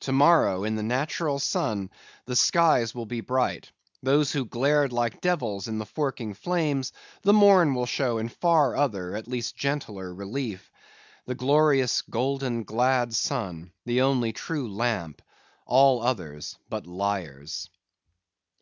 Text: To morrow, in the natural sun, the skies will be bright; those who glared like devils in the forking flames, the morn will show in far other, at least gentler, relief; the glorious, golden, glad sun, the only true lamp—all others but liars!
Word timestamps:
To 0.00 0.12
morrow, 0.12 0.64
in 0.64 0.74
the 0.74 0.82
natural 0.82 1.38
sun, 1.38 1.90
the 2.24 2.34
skies 2.34 2.94
will 2.94 3.04
be 3.04 3.20
bright; 3.20 3.72
those 4.02 4.32
who 4.32 4.46
glared 4.46 4.90
like 4.90 5.20
devils 5.20 5.68
in 5.68 5.76
the 5.76 5.84
forking 5.84 6.32
flames, 6.32 6.94
the 7.20 7.34
morn 7.34 7.74
will 7.74 7.84
show 7.84 8.16
in 8.16 8.30
far 8.30 8.74
other, 8.74 9.14
at 9.14 9.28
least 9.28 9.54
gentler, 9.54 10.14
relief; 10.14 10.70
the 11.26 11.34
glorious, 11.34 12.00
golden, 12.00 12.64
glad 12.64 13.14
sun, 13.14 13.70
the 13.84 14.00
only 14.00 14.32
true 14.32 14.72
lamp—all 14.74 16.00
others 16.00 16.56
but 16.70 16.86
liars! 16.86 17.68